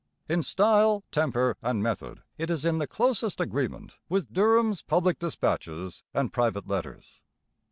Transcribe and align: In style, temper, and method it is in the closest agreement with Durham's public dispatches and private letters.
In 0.27 0.41
style, 0.41 1.03
temper, 1.11 1.57
and 1.61 1.83
method 1.83 2.23
it 2.39 2.49
is 2.49 2.65
in 2.65 2.79
the 2.79 2.87
closest 2.87 3.39
agreement 3.39 3.97
with 4.09 4.33
Durham's 4.33 4.81
public 4.81 5.19
dispatches 5.19 6.01
and 6.11 6.33
private 6.33 6.67
letters. 6.67 7.21